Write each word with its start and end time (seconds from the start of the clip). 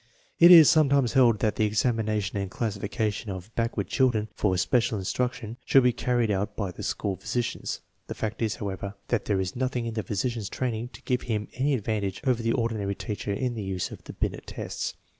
It 0.39 0.49
is 0.49 0.67
sometimes 0.67 1.13
held 1.13 1.41
that 1.41 1.57
the 1.57 1.65
examination 1.65 2.35
and 2.39 2.49
classifica 2.49 3.13
tion 3.13 3.29
of 3.29 3.53
backward 3.53 3.85
children 3.87 4.29
for 4.33 4.57
special 4.57 4.97
instruction 4.97 5.57
should 5.63 5.83
be 5.83 5.93
carried 5.93 6.31
out 6.31 6.55
by 6.55 6.71
the 6.71 6.81
school 6.81 7.17
physicians. 7.17 7.81
The 8.07 8.15
fact 8.15 8.41
is, 8.41 8.55
however, 8.55 8.95
that 9.09 9.25
there 9.25 9.39
is 9.39 9.55
nothing 9.55 9.85
in 9.85 9.93
the 9.93 10.01
physician's 10.01 10.49
training 10.49 10.87
to 10.93 11.03
give 11.03 11.21
him 11.29 11.49
any 11.53 11.75
advantage 11.75 12.19
over 12.25 12.41
the 12.41 12.53
ordinary 12.53 12.95
teacher 12.95 13.31
in 13.31 13.53
the 13.53 13.61
use 13.61 13.91
of 13.91 14.05
the 14.05 14.13
Binet 14.13 14.47
tests. 14.47 14.95